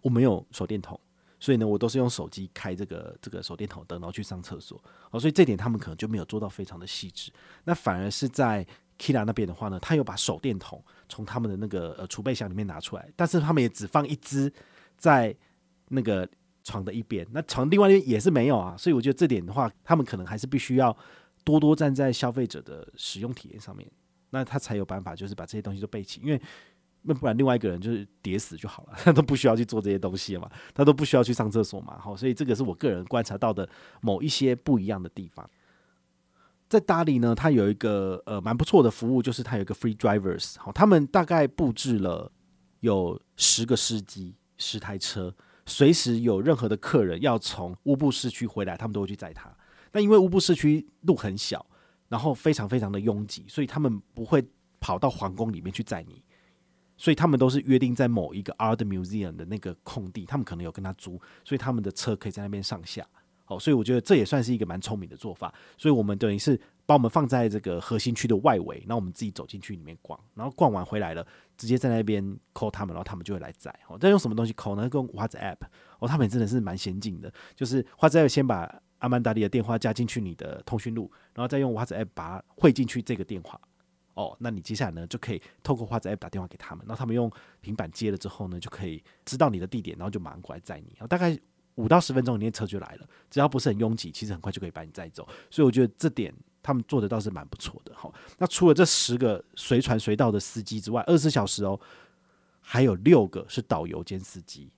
[0.00, 0.98] 我没有手电筒，
[1.40, 4.80] 所以呢，我都是用手机开这个这个手电筒灯，然后去上厕所。
[5.10, 7.32] 哦，所以这点他们可能就没有做到非常的细致。
[7.64, 8.64] 那反而是在
[8.98, 14.52] Kila 那边的话呢，他有把手电筒从他们的那个呃储备箱里面拿出来，但是他们也只放一支
[14.96, 15.34] 在
[15.88, 16.28] 那个
[16.64, 20.94] 床的一边，那床另外一边也是没有啊，所以我觉得这点的话，他们可能还是必须要
[21.44, 23.88] 多多站在消费者的使用体验上面，
[24.30, 26.42] 那他才有办法就是把这些东西都备齐，因为
[27.02, 33.66] 那不然另外一个人就是跌死就好了，他都不需要去做这些东西嘛，他都不需要去上厕所嘛，好，所以这个是我个人观察到的
[34.00, 35.48] 某一些不一样的地方。
[36.68, 42.30] 在大理呢，它有一个呃蛮不错的服务，就是它有一个 free drivers，好，他们大概布置了
[42.80, 49.50] 有十个司机，十台车，随时有任何的客人要从乌布市区回来，他们都会去载他。
[49.92, 51.64] 那因为乌布市区路很小，
[52.08, 54.46] 然后非常非常的拥挤，所以他们不会
[54.78, 56.22] 跑到皇宫里面去载你，
[56.98, 63.06] 所以他们都是约定在某一个 art museum 的那个空地，他们可能有跟他租，所以他们的车可以在那边上下。
[63.48, 65.52] 哦，所以我觉得这也算是一个蛮聪明的做法。
[65.76, 72.22] 所以我们等于是把我们放在这个核心区的外围，然后我们自己走进去里面逛，然后逛完回来了，直接在那边
[72.54, 73.74] call 他们，然后他们就会来载。
[73.88, 74.88] 哦，再用什么东西 call 呢？
[74.92, 75.56] 用 WhatsApp。
[75.98, 83.60] 哦，他们真的是蛮先进的，就是 WhatsApp 先把阿曼达利的电话加进去你的通讯录，然后再用 WhatsApp 把它汇进去这个电话。
[84.14, 87.30] 哦，那你接下来呢就可以透过 WhatsApp 打电话给他们，然后他们用
[87.60, 90.96] 平板接了之后呢，就可以知道你的地点，然后就马上过来载你。
[91.06, 91.38] 大概。
[91.78, 93.06] 五到十分钟，你那车就来了。
[93.30, 95.26] 只要不是很拥挤，其实很快就可以把你载走。
[95.48, 97.92] 所以我觉得这点他们做的倒是蛮不错的。
[97.94, 101.78] 好，那除了这十个随传随到的司机之外，二十四小时哦，
[102.60, 104.70] 还有六个是导游兼司机。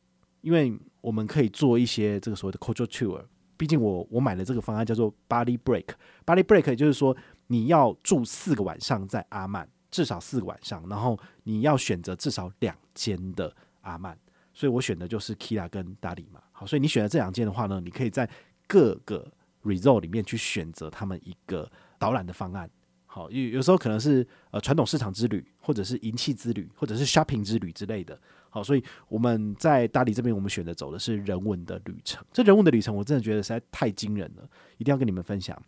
[0.42, 3.24] 因为我们可以做一些这个所谓的 culture tour。
[3.56, 5.86] 毕竟我我买的这个方案叫做 body break。
[6.24, 7.16] body Break 也就是说
[7.48, 14.18] 你要住四个晚上在阿曼，至少四个晚上，然后你要选择至少两间的阿曼。
[14.54, 16.40] 所以我选的就是 Kila 跟达里嘛。
[16.60, 18.28] 好，所以你选了这两件的话呢，你可以在
[18.66, 19.26] 各个
[19.64, 21.66] resort 里面去选择他们一个
[21.98, 22.68] 导览的方案。
[23.06, 28.20] 好，有有时候可能是呃传统市场之旅，或者是银器之旅，或者是 shopping 之旅之类的。
[28.50, 32.22] 好，所以我们在大理这边，我们选择走的是人文的旅程。
[32.30, 34.46] 这人文的旅程，我真的觉得实在太惊人了，
[34.76, 35.58] 一定要跟你们分享。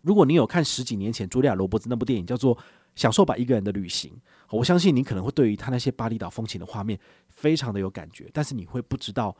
[0.00, 2.56] 如果你有看十几年前茱莉亚·罗伯兹那部电影，叫做
[2.96, 4.10] 《享受吧一个人的旅行》，
[4.50, 9.36] 我相信你可能会对于他那些巴厘岛风情的画面非常的有感觉，但是你会不知道。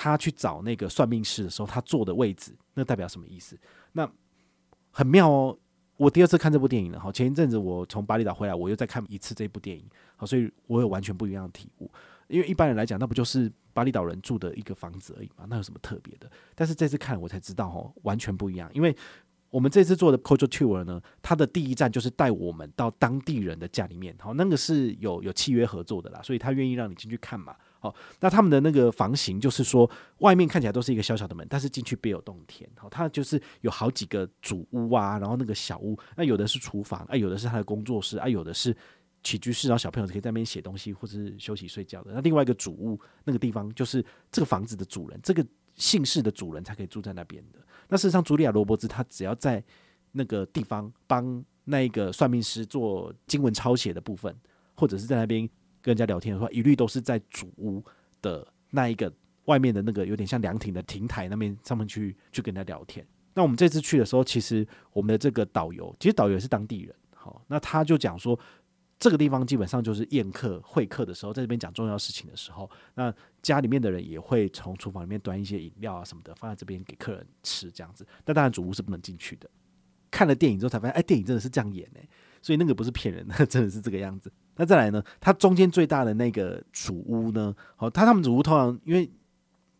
[0.00, 3.58] 他去找那个算命师的时候，他坐的位置，那代表什么意思？
[3.92, 4.08] 那
[4.92, 5.58] 很妙哦。
[5.96, 9.84] 我第二次看这部电影了，哈，前一阵子我从巴厘岛回来，我又再看一次这部电影，
[10.14, 11.90] 好，所以我有完全不一样的体悟。
[12.28, 16.30] 因为一般人来讲，那不就是巴厘岛人住的一个房子而已嘛，那有什么特别的？
[16.54, 18.70] 但是这次看我才知道，哦，完全不一样。
[18.72, 18.96] 因为
[19.50, 27.56] 我们这次做的 Culture Tour 呢，它的第一站就是带我们到当地人的家里面，好，那个是有有契约合作的啦，所以他愿意让你进去看嘛。
[27.80, 29.88] 好，那他们的那个房型就是说，
[30.18, 32.68] 外面看起来都是一个小小的门，但是进去别有洞天。
[32.76, 38.76] 好，它就是有好几个主屋啊，然后那个小屋，那有的是厨房，啊，有的是他的工作室，啊，有的是
[39.22, 42.12] 起居室，然后小朋友可以在那边写东西或者是休息睡觉的。
[42.12, 47.60] 那另外一个主屋那个地方，就是这个房子的主人，这个姓氏的主人才可以住在那边的。
[47.88, 49.62] 那事实上，茱莉亚·罗伯兹他只要在
[50.10, 54.36] 那个地方帮那个算命师做经文抄写的部分，
[54.74, 55.48] 或者是在那边。
[55.88, 57.82] 跟人家聊天的话，一律都是在主屋
[58.20, 59.10] 的那一个
[59.46, 63.06] 外面的那个有点像凉亭的亭台那边上面去去跟人家聊天。
[63.32, 68.38] 那我们这次去的时候，其实我们的这个导游，其实导游也是当地人，好，那他就讲说，
[68.98, 78.06] 这个地方基本上就是宴客会客的时候，在这边讲重要事情的时候，那家里面的人也会从厨房里面端一些饮料啊什么的放在这边给客人吃这样子。
[78.24, 79.48] 但当然主屋是不能进去的。
[80.10, 82.08] 看了电影之后才发现，哎，电影真的是这样演欸。
[82.40, 84.32] 所以那个不是骗人的，真的是这个样子。
[84.58, 85.02] 那再来呢？
[85.20, 87.54] 它中间最大的那个主屋呢？
[87.76, 89.10] 好，它他们主屋通常因为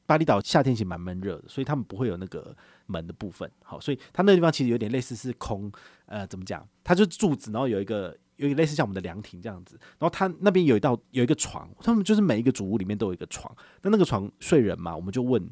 [0.07, 3.51] 巴厘岛夏天其实蛮闷热的，所以他们不会有那个门的部分。
[3.63, 5.71] 好，所以它那个地方其实有点类似是空，
[6.07, 6.67] 呃，怎么讲？
[6.83, 9.79] 它就是柱子，然后有一个有类似像我们的凉亭这样子。
[9.99, 13.55] 然后它那边有一道有一个床，他们就是每一个主屋里面都有一个床。
[13.83, 14.97] 那那个床睡人嘛？
[14.97, 15.47] 我们就问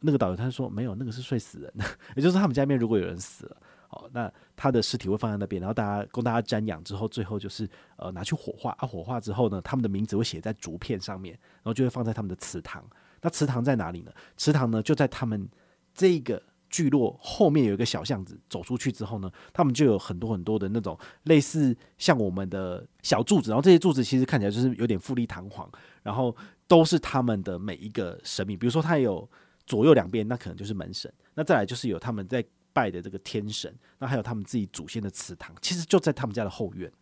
[0.00, 1.84] 那个导游，他说没有，那个是睡死人的，
[2.16, 3.56] 也就是他们家里面如果有人死了。
[3.94, 12.84] 哦，那他的尸体会放在那边，然后大家供大家瞻仰之后，最后就是呃拿去火化啊，火化之后呢，他们的名字会写在竹片上面，然后就会放在他们的祠堂。
[13.20, 14.12] 那祠堂在哪里呢？
[14.36, 15.48] 祠堂呢就在他们
[15.94, 25.70] 这个聚落后面有一个小巷子，走出去之后呢，他们就有很多很多的那种类似像我们的小柱子，然后这些柱子其实看起来就是有点富丽堂皇，
[26.02, 26.34] 然后
[26.66, 29.28] 都是他们的每一个神明，比如说他有
[29.66, 32.44] 左右两边，那可能就是门神，那再来就是有他们在。
[32.74, 36.92] 拜的这个天神，那还有他们自己祖先的祠堂，其实就在他们家的后院。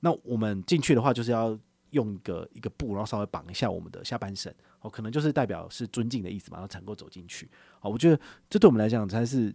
[0.00, 1.58] 那我们进去的话，就是要
[1.90, 7.50] 用一个一个布，然后稍微绑一下我们的下半身，哦，可能就是代表是尊敬的意思嘛，然后才能够走进去。
[7.80, 8.20] 哦，我觉得
[8.50, 9.54] 这对我们来讲才是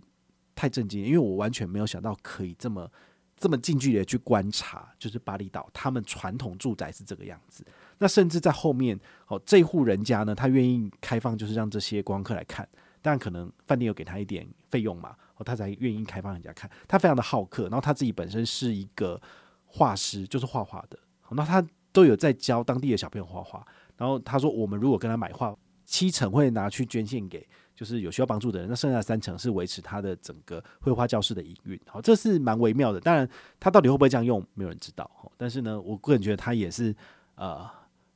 [0.56, 2.92] 太震惊，因为我完全没有想到可以这么
[3.38, 7.64] 这么近距离的去观察，就是巴厘岛他们传统住宅是这个样子。
[8.00, 12.68] 那甚至在后面，哦，这户人家呢，他愿意开放，就是让这些光客来看。
[13.02, 16.70] 但可能饭店有给他一点费用嘛，哦，他才愿意开放人家看。
[16.88, 19.20] 他非常的好客，然后他自己本身是一个
[19.66, 21.00] 画师，就是画画的。
[21.32, 23.66] 那他都有在教当地的小朋友画画。
[23.96, 31.80] 然后他说，我们如果跟他买画，七成会拿去捐献给就是有需要帮助的人，那剩下三成是维持他的整个绘画教室的营运。
[31.86, 33.00] 好，这是蛮微妙的。
[33.00, 33.28] 当然，
[33.60, 35.10] 他到底会不会这样用，没有人知道。
[35.38, 36.96] 但是呢，我个人觉得他也是
[37.36, 37.70] 呃，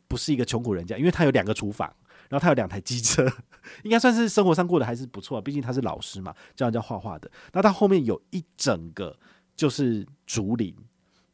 [0.08, 1.94] 不是一个穷苦人家，因为他有两个厨房。
[2.30, 3.28] 然后他有两台机车，
[3.84, 5.42] 应该算是生活上过得还是不错。
[5.42, 7.30] 毕竟他是老师嘛，教人家画画的。
[7.52, 9.18] 那他后面有一整个
[9.56, 10.76] 就是竹林。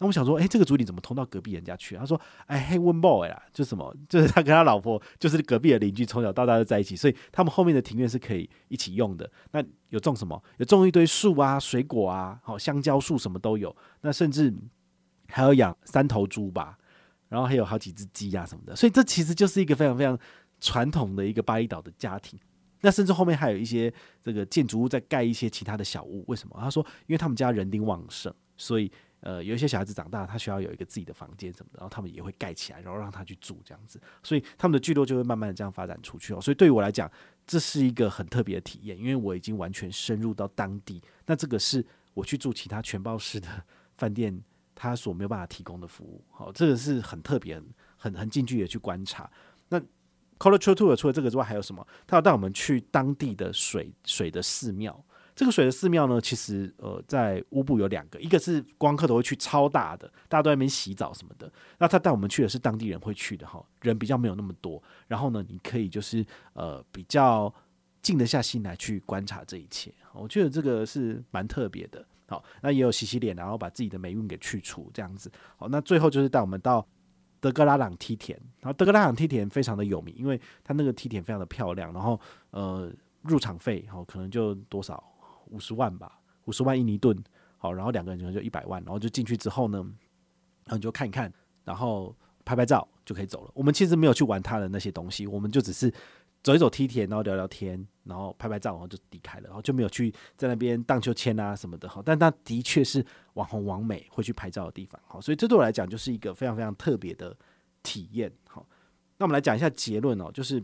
[0.02, 1.98] 那我想说，哎，这个竹林怎么通到隔壁人家去？
[1.98, 9.30] 他说，哎，嘿，one boy 啦，就什么， 就是他跟他老婆就是隔壁的邻居，从小到大都在一起，所以他们后面的庭院是可以一起用的。
[9.52, 10.42] 那有种什么？
[10.56, 13.76] 有种一堆树啊，水果啊，好，香蕉树什么都有。
[14.00, 14.54] 那甚至
[15.28, 16.78] 还有养三头猪吧，
[17.28, 18.74] 然后还有好几只鸡啊什么的。
[18.78, 20.18] 所以这其实就是一个非常非常。
[20.60, 22.40] 传统的一个巴厘岛的家庭，
[22.82, 23.94] 那甚至后面还有一些
[24.24, 26.24] 这个建筑物在盖一些其他的小屋。
[26.28, 26.56] 为什么？
[26.60, 28.92] 他说，因为他们家人丁旺盛，所以
[29.22, 34.00] 呃，有一些小孩子长大，他需要有一个自己的房间什么的，然后他们也会盖起来，然后让他去住这样子。
[34.24, 36.40] 所以他们的聚落就会慢慢的这样发展出去哦。
[36.40, 37.12] 所以对于我来讲，
[37.46, 41.02] 这是一个很特别的体验，因为我已经完全深入到当地。
[41.26, 43.48] 那这个是我去住其他全包式的
[43.98, 44.42] 饭店，
[44.74, 46.24] 他所没有办法提供的服务。
[46.32, 47.62] 好，这个是很特别、
[47.98, 49.30] 很很近距离去观察。
[49.68, 49.82] 那
[50.40, 51.86] Culture Tour 除了这个之外，还有什么？
[52.08, 55.06] 他要带我们去当地的水水的寺庙。
[55.36, 61.50] 这个水的寺庙呢，其实呃，在乌布有两个，一个是光客都会去，超大的，大家都在那边洗澡什么的。
[61.78, 64.82] 那他带我们去的是当地人会去的哈，人比较没有那么多。
[65.08, 67.54] 然后呢，你可以就是呃比较
[68.02, 69.94] 静得下心来去观察这一切。
[70.14, 72.06] 我觉得这个是蛮特别的。
[72.28, 75.32] 好，那也有洗洗脸，然后把自己的霉运给去除这样子。
[75.56, 76.86] 好，那最后就是带我们到。
[77.40, 82.20] 德格拉朗梯田，然后德格拉朗梯田非常的有名，因为它那个梯田非常的漂亮，然后
[82.52, 85.04] 呃入场费好可能就多少
[85.48, 87.18] 五十万吧，五十万印尼盾，
[87.58, 89.78] 好，然后两个人可能就一百万，然后就进去之后呢，
[90.66, 91.32] 然后你就看一看，
[91.64, 93.52] 然后拍拍照就可以走了。
[93.54, 95.94] 我们其实没有去玩它的那些东西，我们就只是
[96.42, 102.02] 走一走梯田，然后聊聊天，然后拍拍照，然后就离开了，然后就没有去在那边荡秋千啊什么的哈。
[102.06, 107.36] 但那的确是网红王美会去拍照的地方，好，所以这对我来讲就是一个非常非常特别的
[107.84, 108.32] 体验。
[108.48, 108.66] 好，
[109.18, 110.64] 那我们来讲一下结论哦，就是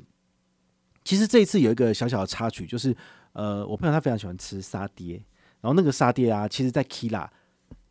[1.04, 2.96] 其实这一次有一个小小的插曲，就是
[3.34, 5.16] 呃，我朋友他非常喜欢吃沙爹，
[5.60, 7.30] 然后那个沙爹啊，其实在 Kila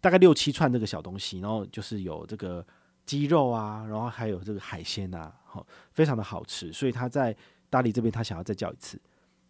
[0.01, 2.67] 大概六七串这个小东西，然后就是有这个
[3.05, 7.37] 鸡肉啊，然后还有这个海鲜啊，好，非常的好吃，所以他在。
[7.75, 9.01] 达里这边他想要再叫一次，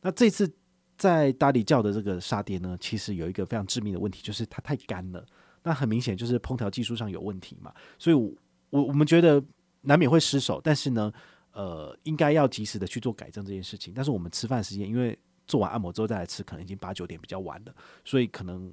[0.00, 0.50] 那这次
[0.96, 5.22] 在达里叫的这个沙爹呢，其实有一个非常致命的问题，就是它太干了。
[5.62, 8.32] 那很明显就是烹调技术上有问题嘛，所以我，
[8.70, 9.42] 我我们觉得
[9.82, 11.12] 难免会失手，但是呢，
[11.52, 13.92] 呃，应该要及时的去做改正这件事情。
[13.94, 18.72] 但是我们吃饭时间，因为做完按摩之后再来吃，可能已经八九点比较晚了，所以可能。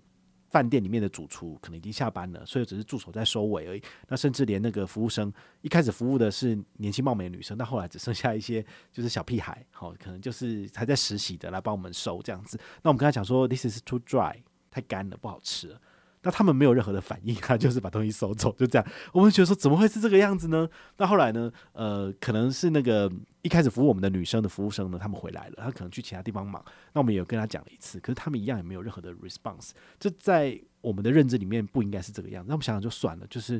[0.51, 3.81] 饭店里面的主厨可能已经下班了，所以只是助手在收尾而已。
[4.09, 12.59] 那甚至连那个服务生一开始服务的是年轻貌美的女生，但后来只剩下一些就是小屁孩，好，可能就是还在实习的来帮我们收这样子。
[12.83, 14.35] 那我们跟他讲说，This is too dry，
[14.69, 15.81] 太干了，不好吃了。
[16.23, 18.87] 那他们没有任何的反应，他就是把东西收走，就这样。
[19.11, 20.69] 我们觉得说，怎么会是这个样子呢？
[20.97, 21.51] 那后来呢？
[21.73, 26.63] 呃，可能是那个一开始服务我们的女生的服务生呢，他们回来了，他可能去其他地方忙。
[26.93, 29.71] 那我们也有跟他讲了一次，可是他们一样也没有任何的 response。
[29.99, 32.49] 这在我们的认知里面不应该是这个样子。
[32.49, 33.59] 那我们想想就算了，就是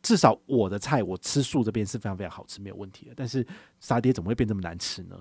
[0.00, 3.12] 至少我的菜我吃素这边是非常非常好吃，没有问题的。
[3.14, 3.46] 但是
[3.80, 5.16] 沙爹怎么会变这么难吃呢？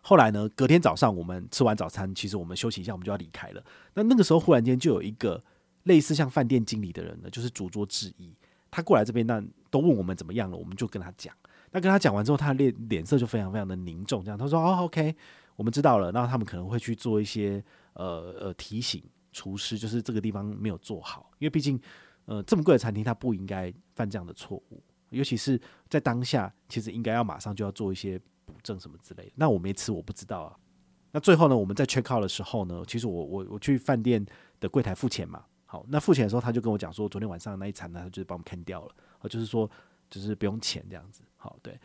[0.00, 0.48] 后来呢？
[0.54, 3.62] 隔天早上我们吃完早餐，其实我们休息一下，我们就要离开了。
[3.92, 5.44] 那那个时候忽然间就有一个。
[5.86, 8.32] 类似像饭店经理的人呢，就是主桌之一
[8.70, 11.34] 他过来这边，那都问我们怎么样了，我们就跟他讲。
[11.70, 15.14] 那跟他讲完之后，他脸脸色就非常非常的凝重，这样他说：“哦，OK，
[15.56, 17.62] 我们知道了。”然后他们可能会去做一些
[17.94, 21.80] 呃呃提醒厨师，就是这个地方没有做好，因为毕竟
[22.26, 29.32] 呃这么贵的餐厅，他不应该犯这样的错误，尤其是在当下，其实应该要马上就要做一些补正什么之类的。
[29.36, 30.56] 那我没吃，我不知道啊。
[31.12, 34.24] 那最后呢，我们在 check out 的时候呢，其实我我我去饭店
[34.60, 35.44] 的柜台付钱嘛。
[35.68, 38.94] 好，那付钱的时候，他就跟我讲说，昨天晚上那一餐呢，他就是帮我们 c 掉了，
[39.28, 39.68] 就是说，
[40.08, 41.22] 就是不用钱这样子。
[41.36, 41.76] 好，对，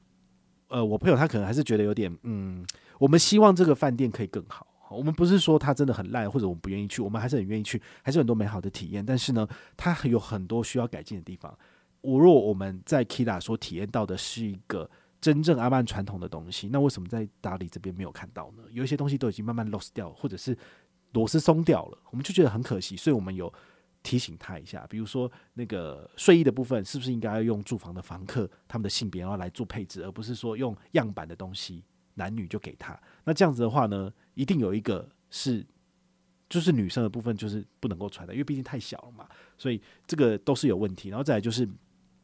[0.67, 2.63] 呃，我朋友他可能还是觉得有点，嗯，
[2.99, 4.67] 我们希望这个饭店可以更好。
[4.91, 9.03] 我们不是说他真的很烂，或者我们不愿意去，我们还是很愿意去，还是很多美好的体验。
[9.03, 11.57] 但是呢，它有很多需要改进的地方。
[12.01, 14.87] 我若我们在 Kila 所体验到的是一个
[15.19, 18.63] 真正阿曼传统的东西，那为什么在达里这边没有看到呢？
[18.69, 20.55] 有一些东西都已经慢慢 lost 掉，或者是
[21.13, 22.95] 螺丝松掉了，我们就觉得很可惜。
[22.95, 23.51] 所以我们有。
[24.03, 31.83] 提醒他一下，比如说那个睡衣的部分，是不是应该要用住房的房客他们的性别然后来做配置，而不是说用样板的东西，
[32.15, 32.99] 男女就给他。
[33.23, 35.65] 那这样子的话呢，一定有一个是
[36.49, 41.09] 就是女生的部分就是不能够穿的，因为毕竟太小了嘛，所以这个都是有问题。
[41.09, 41.67] 然后再来就是。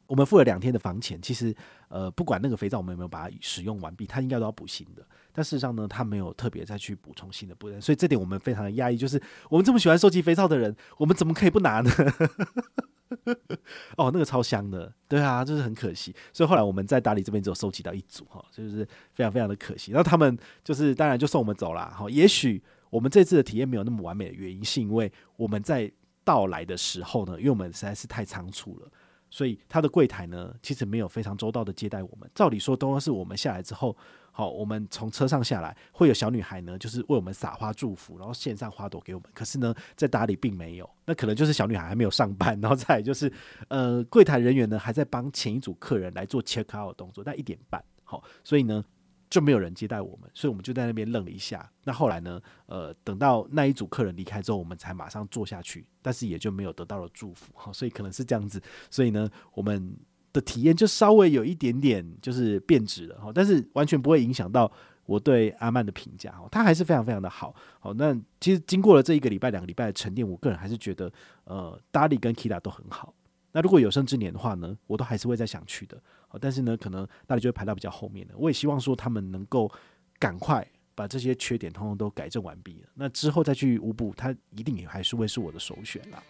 [0.08, 1.54] 我们付了两天的房钱，其实
[1.90, 5.06] 呃，不管那个肥皂我们有没有把它使用完毕，它应该都要补新的。
[5.34, 8.98] 但事实上呢，它没有特别再去补充新的部分，所以这点我们非常的压抑。
[8.98, 11.92] 就是我们这么喜欢收集肥皂的人，我们怎么可以不拿呢？
[13.96, 16.16] 哦，那个超香的，对啊，就是很可惜。
[16.34, 19.92] 所以后来我们在大理这边只有收集到一组哈，就是非常非常的可惜。
[19.92, 22.10] 然后他们就是当然就送我们走了哈。
[22.10, 25.92] 也许我们这次的体验没有那么完美的原因，是因为我们在
[26.24, 28.92] 到来的时候呢，因为我们实在是太仓促了。
[29.30, 32.30] 所以他的柜台呢，其实没有非常周到的接待我们。
[32.34, 33.96] 照理说，都是我们下来之后，
[34.32, 39.30] 好，我们从车上下来，会有小女孩呢，就是为我们撒花祝福，然后献上花朵给我们。
[39.34, 43.32] 可是呢，在打理并没有，那可能就是小女孩还没有上班，然后再就是，
[43.68, 48.84] 呃，柜台人员呢还在帮前一组客人来做 check out 的动作，但一点半，好，所以呢。
[49.30, 51.70] 就没有人接待我们，所以我们就在那边愣了一下。
[51.84, 52.42] 那后来呢？
[52.66, 57.52] 呃，等到那一组客人离开之后，我们才马上坐下去，但是也就没有得到了祝福。
[57.56, 58.62] 好，所以可能是这样子。
[58.90, 59.96] 所以呢，我们
[60.32, 63.20] 的体验就稍微有一点点就是变质了。
[63.20, 64.72] 哈，但是完全不会影响到
[65.06, 66.32] 我对阿曼的评价。
[66.32, 67.54] 哈，他还是非常非常的好。
[67.80, 71.12] 好，那其实经过了这一个礼拜、两个礼拜的沉淀，我个人还是觉得，
[71.44, 73.14] 呃，达里跟 Kila 都很好。
[73.54, 76.02] 那如果有生之年的话呢，我都还是会再想去的。
[76.28, 78.34] 好但是呢，可能那里就会排到比较后面的。
[78.38, 79.72] 我也希望说他们能够
[80.20, 82.90] 赶快把这些缺点通通都改正完毕了。
[82.96, 86.22] 那之后再去乌布，它一定也还是会是我的首选啦。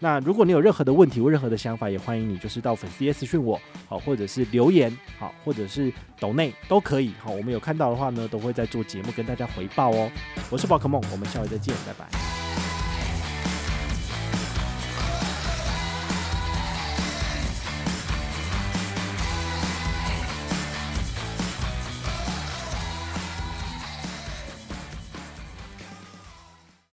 [0.00, 7.12] 那如果你有任何的问题或任何的想法，也欢迎你就是到粉丝页私讯我，好，或者是留言，好，或者是抖内都可以。
[7.18, 10.08] 好，我们有看到的话呢，都会在做节目跟大家回报哦。
[10.50, 12.67] 我是宝可梦，我们下回再见，拜拜。